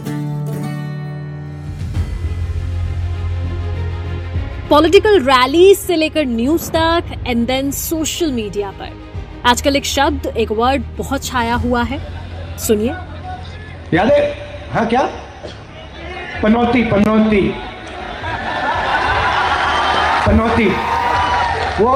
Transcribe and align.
Political 4.69 5.21
rally 5.21 5.75
से 5.75 5.96
लेकर 5.96 6.25
news 6.25 6.71
तक 6.71 7.25
एंड 7.27 7.46
देन 7.46 7.71
सोशल 7.71 8.33
मीडिया 8.33 8.71
पर। 8.71 8.92
आजकल 9.46 9.77
एक 9.77 9.85
शब्द 9.85 10.27
एक 10.27 10.53
वर्ड 10.53 10.83
बहुत 10.99 11.24
छाया 11.24 11.54
हुआ 11.54 11.83
है। 11.83 11.99
सुनिए। 12.59 12.90
याद 13.95 14.13
है? 14.13 14.35
हाँ 14.72 14.87
क्या? 14.87 15.03
पनौती 16.42 16.83
पनौती। 16.84 17.55
पनौती। 20.27 20.69
वो 21.83 21.92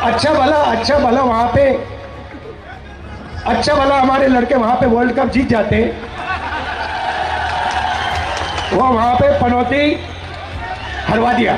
अच्छा 0.00 0.34
भला 0.34 0.56
अच्छा 0.56 0.98
भला 0.98 1.22
वहाँ 1.22 1.52
पे 1.54 1.95
अच्छा 3.46 3.74
भला 3.74 3.96
हमारे 4.00 4.28
लड़के 4.28 4.54
वहाँ 4.54 4.76
पे 4.76 4.86
वर्ल्ड 4.86 5.12
कप 5.16 5.28
जीत 5.32 5.48
जाते। 5.48 5.76
वो 8.72 8.82
वहाँ 8.84 9.14
पे 9.14 9.28
पनौती 9.40 9.82
हरवा 11.06 11.32
दिया। 11.32 11.54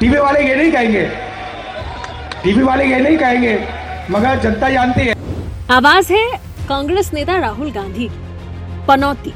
टीवी 0.00 0.18
वाले 0.18 0.40
ये 0.40 0.54
नहीं 0.54 0.72
कहेंगे। 0.72 1.02
टीवी 2.44 2.62
वाले 2.62 2.84
ये 2.84 2.98
नहीं 3.00 3.18
कहेंगे, 3.18 3.54
मगर 4.10 4.38
जनता 4.40 4.70
जानती 4.70 5.00
है। 5.00 5.14
आवाज़ 5.70 6.12
है 6.12 6.26
कांग्रेस 6.68 7.12
नेता 7.14 7.38
राहुल 7.40 7.70
गांधी। 7.72 8.08
पनौती, 8.88 9.32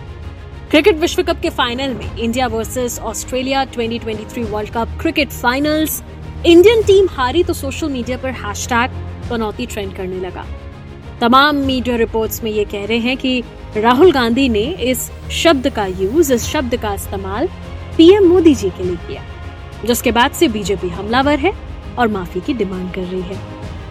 क्रिकेट 0.70 0.96
विश्व 1.01 1.23
कप 1.23 1.41
के 1.43 1.51
फाइनल 1.52 1.95
में 1.95 2.16
India 2.16 2.46
versus 2.46 2.98
Australia 3.01 3.65
2023 3.74 4.45
world 4.45 4.70
cup 4.70 4.98
cricket 5.01 5.30
finals. 5.32 6.02
Indian 6.46 6.82
team 6.82 7.09
हारी 7.12 7.43
तो 7.45 7.54
सोशल 7.54 7.88
मीडिया 7.88 8.18
पर 8.18 8.30
हैशटैग। 8.46 9.04
पनौती 9.29 9.66
ट्रेंड 9.66 9.95
करने 9.97 10.21
लगा। 10.21 10.45
तमाम 11.21 11.57
मीडिया 11.57 11.96
रिपोर्ट्स 11.96 12.43
में 12.45 12.51
ये 12.51 12.65
कह 12.65 12.85
रहे 12.87 12.99
हैं 12.99 13.16
कि 13.16 13.43
राहुल 13.77 14.13
गांधी 14.13 14.49
ने 14.49 14.65
इस 14.85 15.10
शब्द 15.35 15.69
का 15.69 15.87
यूज़ 15.87 16.32
इस 16.32 16.45
शब्द 16.45 16.77
का 16.77 16.93
इस्तेमाल 16.95 17.49
पीएम 17.97 18.29
मोदी 18.29 18.54
जी 18.54 18.71
के 18.71 18.85
लिए 18.85 18.97
किया, 18.99 19.23
जिसके 19.85 20.13
बाद 20.13 20.32
से 20.32 20.49
बीजेपी 20.49 20.88
हमलावर 20.88 21.38
है 21.38 21.52
और 21.99 22.09
माफ़ी 22.09 22.41
की 22.41 22.54
डिमांड 22.54 22.93
कर 22.95 23.02
रही 23.02 23.23
है। 23.23 23.38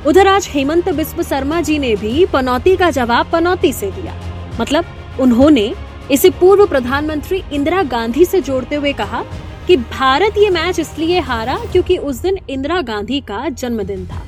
उधर 0.08 0.28
आज 0.28 0.47
हेमंत 0.50 0.89
बिस्व 0.91 1.22
शर्मा 1.23 1.61
जी 1.61 1.78
ने 1.80 1.95
भी 1.95 2.25
पनौती 2.25 2.75
का 2.75 2.89
जवाब 2.91 3.31
पनौती 3.31 3.73
से 3.73 3.91
दिया। 3.91 4.13
मतलब 4.59 4.86
उन्होंने 5.19 5.73
इसे 6.11 6.30
पूर्व 6.31 6.66
प्रधानमंत्री 6.67 7.41
इंदिरा 7.53 7.81
गांधी 7.86 8.25
से 8.25 8.41
जोड़ते 8.41 8.75
हुए 8.75 8.94
कहा 8.94 9.23
कि 9.67 9.78
भारत 9.78 10.38
ये 10.38 10.50
मैच 10.50 10.80
इसलिए 10.80 11.19
हारा 11.22 11.58
क्योंकि 11.72 11.97
उस 12.00 12.22
दिन 12.22 12.38
इंदिरा 12.50 12.81
गांधी 12.83 13.19
का 13.22 13.47
जन्मदिन 13.50 14.06
था। 14.06 14.22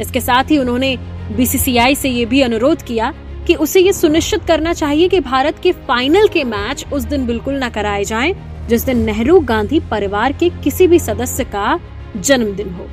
इसके 0.00 0.20
साथ 0.20 0.50
ही 0.50 0.58
उन्होंने 0.58 0.96
बीसीसीआई 1.36 1.94
से 1.94 2.08
ये 2.08 2.24
भी 2.26 2.40
अनुरोध 2.42 2.82
किया 2.82 3.12
कि 3.46 3.54
उसे 3.54 3.80
ये 3.80 3.92
सुनिश्चित 3.92 4.44
करना 4.44 4.72
चाहिए 4.72 5.08
कि 5.08 5.20
भारत 5.20 5.58
के 5.62 5.72
फाइनल 5.72 6.28
के 6.28 6.44
मैच 6.44 6.86
उस 6.92 7.02
दिन 7.02 7.26
बिल्कुल 7.26 7.64
न 7.64 7.68
कराए 7.68 8.04
जाएँ, 8.04 8.34
जिस 8.68 8.82
दिन 8.82 8.98
नेहरू 8.98 9.40
गांधी 9.40 9.80
परिवार 9.80 10.32
के 10.32 10.50
किसी 10.64 10.86
भी 10.86 10.98
सदस्य 10.98 11.44
का 11.44 11.80
जन्मदिन 12.16 12.70
हो। 12.70 12.86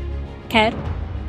खैर, 0.52 0.74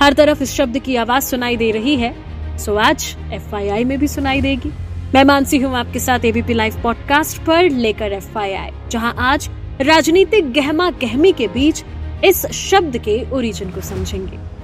हर 0.03 0.13
तरफ़ 0.13 0.43
इस 0.43 0.53
शब्द 0.53 0.79
की 0.79 0.97
आवाज़ 0.97 1.25
सुनाई 1.25 1.57
दे 1.57 1.71
रही 1.71 1.97
है, 1.97 2.15
सो 2.59 2.77
आज 2.77 3.17
एफआईआई 3.33 3.85
में 3.85 3.99
भी 3.99 4.09
सुनाई 4.09 4.41
देगी। 4.41 4.73
मैं 5.15 5.25
मानसी 5.25 5.59
हूँ 5.59 5.77
आपके 5.77 5.99
साथ 5.99 6.25
एबीपी 6.25 6.55
लाइव 6.55 6.81
पॉडकास्ट 6.83 7.43
पर 7.43 7.71
लेकर 7.71 8.13
एफ़ 8.13 8.39
जहाँ 8.91 9.15
आज 9.19 9.51
राजनीतिक 9.81 10.53
गहमा 10.53 10.91
गहमी 10.91 11.33
के 11.33 11.47
बीच 11.49 11.85
इस 12.25 12.47
शब्द 12.47 12.99
के 12.99 13.31
ओरिजिन 13.33 13.71
को 13.71 13.81
समझेंगे। 13.81 14.58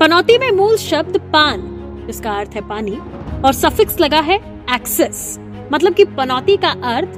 पनौती 0.00 0.36
में 0.38 0.50
मूल 0.50 0.76
शब्द 0.76 1.16
पान, 1.32 1.62
जिसका 2.06 2.32
अर्थ 2.32 2.50
है 2.54 2.60
पानी, 2.68 2.96
और 3.44 3.52
सफिक्स 3.52 4.00
लगा 4.00 4.20
है 4.20 4.36
एक्सेस 4.74 5.38
मतलब 5.72 5.94
कि 5.94 6.04
पनौती 6.04 6.56
का 6.56 6.68
अर्थ 6.68 7.08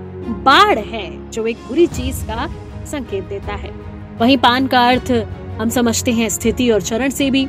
बाढ़ 0.44 0.78
है, 0.78 1.30
जो 1.30 1.46
एक 1.46 1.56
बुरी 1.68 1.86
चीज़ 1.86 2.24
का 2.24 2.46
संकेत 2.86 3.24
देता 3.24 3.54
है। 3.54 3.70
वहीं 4.20 4.38
पान 4.38 4.66
का 4.66 4.88
अर्थ 4.88 5.12
हम 5.60 5.68
समझते 5.68 6.12
हैं 6.12 6.28
स्थिति 6.28 6.70
और 6.70 6.82
चरण 6.82 7.10
से 7.10 7.30
भी, 7.30 7.46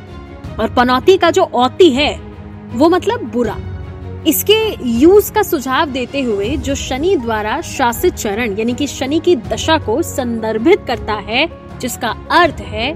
और 0.60 0.74
पनौती 0.74 1.16
का 1.16 1.30
जो 1.30 1.42
औती 1.42 1.90
है, 1.90 2.14
वो 2.74 2.88
मतलब 2.88 3.30
बुरा। 3.32 3.56
इसके 4.26 4.88
यूज़ 4.88 5.32
का 5.32 5.42
सुझाव 5.42 5.90
देते 5.90 6.22
हुए 6.22 6.56
जो 6.56 6.74
शनि 6.74 7.16
द्वारा 7.16 7.60
शासित 7.60 8.14
चरण, 8.14 8.58
यानी 8.58 8.74
कि 8.74 8.86
शनि 8.86 9.18
की 9.18 9.36
दशा 9.36 9.78
को 9.78 10.02
संदर्भित 10.02 10.84
करता 10.86 11.14
है, 11.14 11.46
जिसका 11.80 12.16
अर्थ 12.30 12.60
है 12.60 12.94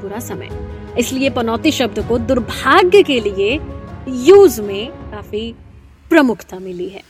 बुरा 0.00 0.18
समय। 0.18 0.69
इसलिए 0.98 1.30
पनौती 1.30 1.70
शब्द 1.70 2.08
को 2.08 2.18
दुर्भाग्य 2.18 3.02
के 3.02 3.20
लिए 3.20 3.60
यूज़ 4.08 4.60
में 4.62 4.88
काफ़ी 4.88 5.54
प्रमुखता 6.10 6.58
मिली 6.58 6.88
है। 6.88 7.02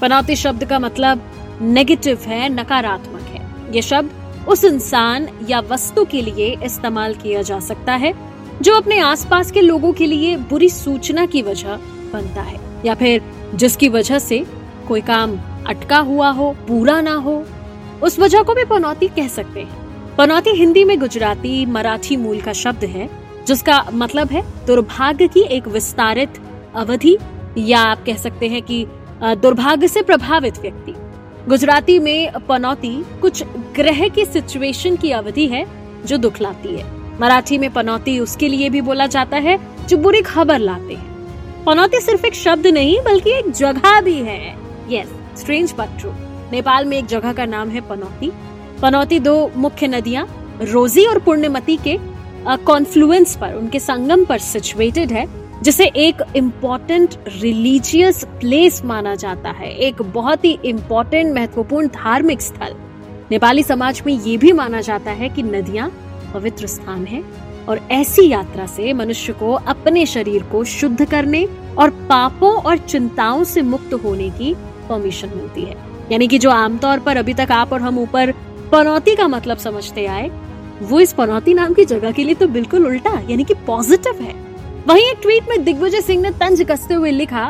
पनौती 0.00 0.36
शब्द 0.36 0.64
का 0.64 0.78
मतलब 0.78 1.22
नेगेटिव 1.62 2.18
है, 2.18 2.48
नकारात्मक 2.48 3.20
है। 3.20 3.74
ये 3.74 3.82
शब्द 3.82 4.46
उस 4.48 4.64
इंसान 4.64 5.28
या 5.48 5.60
वस्तु 5.60 6.04
के 6.04 6.22
लिए 6.22 6.56
इस्तेमाल 6.64 7.14
किया 7.14 7.42
जा 7.42 7.60
सकता 7.60 7.94
है, 7.94 8.14
जो 8.62 8.74
अपने 8.74 8.98
आसपास 8.98 9.50
के 9.50 9.60
लोगों 9.60 9.92
के 9.92 10.06
लिए 10.06 10.36
बुरी 10.36 10.68
सूचना 10.68 11.26
की 11.26 11.42
वजह 11.42 11.76
बनता 12.12 12.42
है, 12.42 12.60
या 12.84 12.94
फिर 12.94 13.22
जिसकी 13.54 13.88
वजह 13.88 14.18
से 14.18 14.46
कोई 14.88 15.00
काम 15.00 15.38
अटका 15.66 15.98
हुआ 15.98 16.30
हो, 16.30 16.50
पूरा 16.68 17.00
ना 17.00 17.14
हो। 17.14 17.46
उस 18.02 18.18
वजह 18.18 18.42
को 18.42 18.54
भी 18.54 18.64
पनौती 18.64 19.08
कह 19.08 19.28
सकते 19.28 19.60
हैं। 19.60 20.16
पनौती 20.16 20.50
हिंदी 20.50 20.84
में 20.84 21.00
गुजराती 21.00 21.66
मराठी 21.66 22.16
मूल 22.16 22.40
का 22.40 22.52
शब्द 22.52 22.84
है 22.84 23.17
जिसका 23.48 23.82
मतलब 23.94 24.30
है 24.30 24.42
दुर्भाग्य 24.66 25.28
की 25.28 25.40
एक 25.48 25.68
विस्तारित 25.68 26.40
अवधि, 26.76 27.16
या 27.58 27.80
आप 27.80 28.04
कह 28.06 28.16
सकते 28.16 28.48
हैं 28.48 28.62
कि 28.62 28.84
दुर्भाग्य 29.42 29.88
से 29.88 30.02
प्रभावित 30.02 30.58
व्यक्ति। 30.58 30.94
गुजराती 31.48 31.98
में 31.98 32.32
पनौती 32.48 32.90
कुछ 33.20 33.42
ग्रह 33.76 34.06
की 34.08 34.24
सिचुएशन 34.26 34.96
की 34.96 35.10
अवधि 35.12 35.46
है 35.46 35.64
जो 36.06 36.16
दुख 36.16 36.40
लाती 36.40 36.74
है। 36.76 36.84
मराठी 37.20 37.58
में 37.58 37.70
पनौती 37.72 38.18
उसके 38.20 38.48
लिए 38.48 38.68
भी 38.70 38.80
बोला 38.80 39.06
जाता 39.08 39.36
है 39.38 39.58
जो 39.86 39.96
बुरी 39.98 40.20
खबर 40.22 40.58
लाते 40.60 40.94
हैं। 40.94 41.64
पनौती 41.64 42.00
सिर्फ़ 42.00 42.26
एक 42.26 42.34
शब्द 42.34 42.66
नहीं, 42.66 43.00
बल्कि 43.02 43.30
एक 43.30 43.50
जगह 43.52 44.00
भी 44.00 44.14
है। 44.20 44.56
Yes 44.90 45.14
strange 45.38 45.74
but 45.78 45.98
true 46.00 46.10
Nepal 46.52 46.84
में 46.84 46.96
एक 46.98 47.06
जगह 47.06 47.32
का 47.32 47.46
नाम 47.46 47.68
है 47.68 47.80
पनौती। 47.88 48.30
पनौती 48.82 49.18
दो 49.20 49.50
मुख्य 49.56 49.86
नदियाँ, 49.86 50.26
रोजी 50.62 51.04
और 51.06 51.18
पुण्यमती 51.18 51.76
के 51.76 51.96
कॉन्फ्लुएंस 52.46 53.36
पर, 53.36 53.54
उनके 53.54 53.80
संगम 53.80 54.24
पर 54.24 54.38
सिचुएटेड 54.38 55.12
है, 55.12 55.26
जिसे 55.62 55.84
एक 55.86 56.22
इम्पोर्टेंट 56.36 57.14
रिलीजियस 57.28 58.24
प्लेस 58.24 58.84
माना 58.84 59.14
जाता 59.14 59.50
है। 59.50 59.70
एक 59.76 60.02
बहुत 60.02 60.44
ही 60.44 60.58
इम्पोर्टेंट 60.64 61.34
महत्वपूर्ण 61.34 61.88
धार्मिक 61.88 62.40
स्थल। 62.40 62.74
नेपाली 63.30 63.62
समाज 63.62 64.02
में 64.06 64.12
ये 64.22 64.36
भी 64.36 64.52
माना 64.52 64.80
जाता 64.80 65.10
है 65.10 65.28
कि 65.28 65.42
नदियाँ 65.42 65.92
पवित्र 66.34 66.66
स्थान 66.66 67.04
है 67.06 67.22
और 67.68 67.80
ऐसी 67.90 68.28
यात्रा 68.28 68.66
से 68.66 68.92
मनुष्य 68.92 69.32
को 69.32 69.52
अपने 69.52 70.06
शरीर 70.06 70.42
को 70.42 70.64
शुद्ध 70.64 71.10
करने 71.10 71.48
और 71.78 71.90
पापों 71.90 72.52
और 72.52 72.78
चिंताओं 72.78 73.44
से 73.44 73.62
मुक्त 73.62 73.94
होने 73.94 74.30
की 74.30 74.54
परमिशन 74.88 75.28
मिलती 75.28 75.62
है। 75.62 75.76
यानी 76.12 76.28
कि 76.28 76.38
जो 76.38 76.50
आमतौर 76.50 76.98
पर 76.98 77.16
अभी 77.16 77.34
तक 77.34 77.52
आप 77.52 77.72
और 77.72 77.80
हम 77.80 77.98
ऊपर 77.98 78.32
पनौती 78.72 79.16
का 79.16 79.28
मतलब 79.28 79.58
समझते 79.58 80.06
आए 80.06 80.30
वो 80.82 81.00
इस 81.00 81.12
पनौती 81.12 81.54
नाम 81.54 81.74
की 81.74 81.84
जगह 81.84 82.12
के 82.12 82.24
लिए 82.24 82.34
तो 82.34 82.46
बिल्कुल 82.48 82.86
उल्टा, 82.86 83.12
यानी 83.30 83.44
कि 83.44 83.54
पॉजिटिव 83.66 84.20
है। 84.22 84.34
वहीं 84.88 85.04
एक 85.04 85.18
ट्वीट 85.22 85.48
में 85.48 85.64
दिग्विजय 85.64 86.00
सिंह 86.00 86.22
ने 86.22 86.30
तंज 86.32 86.62
कसते 86.62 86.94
हुए 86.94 87.10
लिखा 87.10 87.44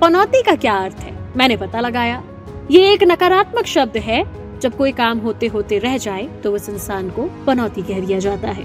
पनौती 0.00 0.42
का 0.42 0.54
क्या 0.54 0.74
अर्थ 0.76 0.96
है? 0.96 1.16
मैंने 1.36 1.56
पता 1.56 1.80
लगाया। 1.80 2.22
ये 2.70 2.92
एक 2.92 3.02
नकारात्मक 3.02 3.66
शब्द 3.66 3.96
है। 3.98 4.22
जब 4.60 4.76
कोई 4.76 4.92
काम 4.92 5.18
होते 5.18 5.46
होते 5.46 5.78
रह 5.78 5.96
जाए 5.96 6.28
तो 6.42 6.52
उस 6.52 6.68
इंसान 6.68 7.10
को 7.10 7.28
पनौती 7.46 7.82
कह 7.82 8.00
दिया 8.00 8.18
जाता 8.18 8.48
है। 8.48 8.64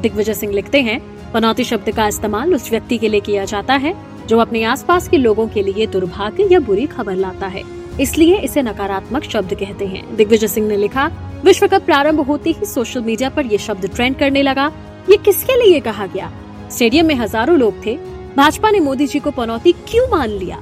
दिग्विजय 0.00 0.34
सिंह 0.34 0.52
लिखते 0.52 0.80
हैं 0.82 1.00
पनौती 1.32 1.64
शब्द 1.64 1.90
का 1.90 2.06
इस्तेमाल 2.08 2.54
उस 2.54 2.70
व्यक्ति 2.70 2.98
के 2.98 3.08
लिए 3.08 3.20
किया 3.20 3.44
जाता 3.44 3.74
है, 3.74 3.94
जो 4.26 4.38
अपने 4.38 4.62
आसपास 4.64 5.08
के 5.08 5.16
लोगों 5.16 5.46
के 5.48 5.62
लिए 5.62 5.86
दुर्भाग्य 5.86 6.48
या 6.52 6.60
बुरी 6.60 6.86
खबर 6.86 7.14
लाता 7.14 7.46
है। 7.46 7.62
इसलिए 8.00 8.36
इसे 8.36 8.62
नकारात्मक 8.62 9.22
शब्द 9.22 9.54
कहते 9.54 9.86
हैं। 9.86 10.16
दिग्विजय 10.16 10.46
सिंह 10.46 10.68
ने 10.68 10.76
लिखा, 10.76 11.10
विश्व 11.44 11.66
कप 11.66 11.82
प्रारंभ 11.82 12.20
होते 12.20 12.50
ही 12.50 12.66
सोशल 12.66 13.00
मीडिया 13.00 13.28
पर 13.30 13.46
यह 13.46 13.58
शब्द 13.58 13.86
ट्रेंड 13.94 14.18
करने 14.18 14.42
लगा। 14.42 14.72
ये 15.10 15.16
किसके 15.16 15.64
लिए 15.64 15.80
कहा 15.80 16.06
गया? 16.06 16.32
स्टेडियम 16.70 17.06
में 17.06 17.14
हज़ारों 17.14 17.58
लोग 17.58 17.86
थे। 17.86 17.96
भाजपा 18.36 18.70
ने 18.70 18.80
मोदी 18.80 19.06
जी 19.06 19.18
को 19.18 19.30
पनौती 19.30 19.72
क्यों 19.72 20.08
मान 20.08 20.28
लिया? 20.28 20.56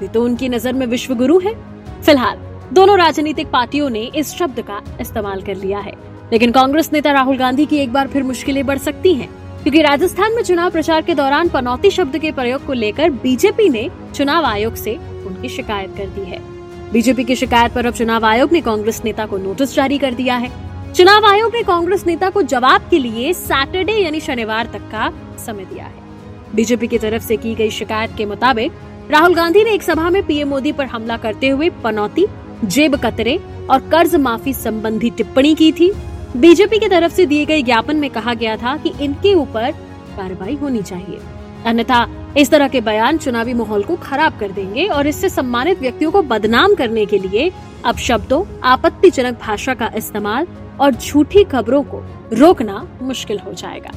वे 0.00 0.08
तो 0.08 0.24
उनकी 0.24 0.48
नज़र 0.48 0.72
में 0.72 0.86
विश्व 0.86 1.14
गुरु 1.14 1.38
है। 1.38 1.54
फ़िलहाल, 2.02 2.38
दोनों 2.72 2.98
राजनीतिक 2.98 3.50
पार्टियों 3.50 3.90
ने 3.90 4.00
इस 4.00 4.34
शब्द 4.34 4.60
का 4.60 4.82
इस्तेमाल 5.00 5.42
कर 5.42 5.54
लिया 5.54 5.78
है। 5.78 5.92
लेकिन 6.32 6.52
कांग्रेस 6.52 6.92
नेता 6.92 7.12
राहुल 7.12 7.36
गांधी 7.36 7.66
की 7.66 7.76
एक 7.76 7.92
बार 7.92 8.08
फिर 8.08 8.22
मुश्किलें 8.22 8.66
बढ़ 8.66 8.78
सकती 8.78 9.14
हैं। 9.14 9.28
क्योंकि 9.62 9.82
राजस्थान 9.82 10.34
में 10.34 10.42
चुनाव 10.42 10.70
प्रचार 10.70 11.02
के 11.02 11.14
दौरान 11.14 11.48
पनौती 11.48 11.90
शब्द 11.90 12.18
के 12.18 12.32
प्रयोग 12.32 12.66
को 12.66 12.72
लेकर 12.72 13.10
बीजेपी 13.10 13.68
ने 13.68 13.90
चुनाव 14.14 14.44
आयोग 14.44 14.74
से 14.74 14.94
उनकी 15.26 15.48
शिकायत 15.48 15.94
कर 15.96 16.06
दी 16.06 16.30
है। 16.30 16.59
बीजेपी 16.92 17.24
की 17.24 17.34
शिकायत 17.36 17.72
पर 17.72 17.86
अब 17.86 17.94
चुनाव 17.94 18.24
आयोग 18.24 18.52
ने 18.52 18.60
कांग्रेस 18.60 19.00
नेता 19.04 19.26
को 19.26 19.36
नोटिस 19.38 19.74
जारी 19.74 19.98
कर 19.98 20.14
दिया 20.14 20.36
है। 20.36 20.50
चुनाव 20.92 21.26
आयोग 21.26 21.54
ने 21.54 21.62
कांग्रेस 21.62 22.06
नेता 22.06 22.30
को 22.30 22.42
जवाब 22.42 22.88
के 22.90 22.98
लिए 22.98 23.32
सैटरडे 23.32 23.92
यानी 23.92 24.20
शनिवार 24.20 24.66
तक 24.66 24.90
का 24.92 25.12
समय 25.46 25.64
दिया 25.64 25.84
है। 25.84 26.54
बीजेपी 26.54 26.86
की 26.86 26.98
तरफ़ 26.98 27.22
से 27.22 27.36
की 27.36 27.54
गई 27.54 27.70
शिकायत 27.70 28.10
के 28.18 28.24
मुताबिक 28.26 28.72
राहुल 29.10 29.34
गांधी 29.34 29.64
ने 29.64 29.72
एक 29.72 29.82
सभा 29.82 30.10
में 30.10 30.22
पीएम 30.26 30.48
मोदी 30.48 30.72
पर 30.72 30.86
हमला 30.86 31.16
करते 31.16 31.48
हुए 31.48 31.70
पनौती, 31.84 32.26
जेब 32.64 32.96
कतरे 32.96 33.38
और 33.70 33.80
कर्ज 33.80 34.14
माफ़ी 34.16 34.52
संबंधी 34.52 35.10
टिप्पणी 35.10 35.54
की 35.54 35.72
थी। 35.72 35.92
बीजेपी 36.36 36.78
की 36.78 36.88
तरफ़ 36.88 37.12
से 37.12 37.26
दिए 37.26 37.44
गए 37.44 37.62
ज्ञापन 37.62 37.96
में 37.96 38.10
कहा 38.10 38.34
गया 38.34 38.56
था 38.56 38.76
कि 38.76 38.92
इनके 39.00 39.34
ऊपर 39.34 39.70
कार्रवाई 40.16 40.54
होनी 40.54 40.82
चाहिए। 40.82 41.20
अन्यथा 41.66 42.19
इस 42.36 42.50
तरह 42.50 42.68
के 42.68 42.80
बयान 42.80 43.18
चुनावी 43.18 43.54
माहौल 43.54 43.82
को 43.82 43.96
खराब 43.96 44.38
कर 44.38 44.50
देंगे 44.50 44.86
और 44.86 45.06
इससे 45.06 45.28
सम्मानित 45.28 45.78
व्यक्तियों 45.78 46.10
को 46.10 46.22
बदनाम 46.22 46.74
करने 46.74 47.06
के 47.06 47.18
लिए 47.18 47.52
अब 47.84 47.96
शब्दों, 47.96 48.60
आपत्तिजनक 48.64 49.38
भाषा 49.40 49.74
का 49.74 49.90
इस्तेमाल 49.96 50.46
और 50.80 50.94
झूठी 50.94 51.44
खबरों 51.44 51.82
को 51.82 52.28
रोकना 52.32 52.88
मुश्किल 53.02 53.38
हो 53.38 53.52
जाएगा। 53.52 53.90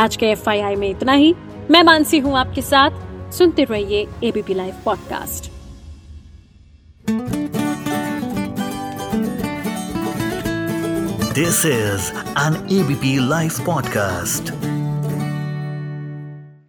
आज 0.00 0.16
के 0.16 0.26
एफआईआई 0.26 0.74
में 0.74 0.90
इतना 0.90 1.12
ही। 1.12 1.34
मैं 1.70 1.82
मानसी 1.82 2.18
हूँ 2.18 2.36
आपके 2.38 2.62
साथ। 2.62 2.90
सुनते 3.32 3.64
रहिए 3.64 4.08
ABP 4.24 4.54
live 4.54 4.74
podcast. 4.84 5.52
This 11.32 11.64
is 11.64 12.02
an 12.36 12.56
ABP 12.72 13.30
Life 13.30 13.66
podcast. 13.68 14.61